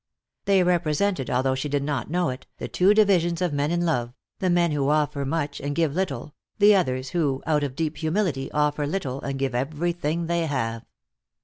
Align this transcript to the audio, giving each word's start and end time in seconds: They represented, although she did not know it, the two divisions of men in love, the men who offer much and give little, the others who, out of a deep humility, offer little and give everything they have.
They 0.45 0.63
represented, 0.63 1.29
although 1.29 1.53
she 1.53 1.69
did 1.69 1.83
not 1.83 2.09
know 2.09 2.29
it, 2.29 2.47
the 2.57 2.67
two 2.67 2.91
divisions 2.95 3.39
of 3.39 3.53
men 3.53 3.69
in 3.69 3.85
love, 3.85 4.15
the 4.39 4.49
men 4.49 4.71
who 4.71 4.89
offer 4.89 5.25
much 5.25 5.61
and 5.61 5.75
give 5.75 5.93
little, 5.93 6.33
the 6.57 6.73
others 6.73 7.09
who, 7.11 7.43
out 7.45 7.63
of 7.63 7.73
a 7.73 7.75
deep 7.75 7.97
humility, 7.97 8.51
offer 8.51 8.87
little 8.87 9.21
and 9.21 9.37
give 9.37 9.53
everything 9.53 10.25
they 10.25 10.47
have. 10.47 10.83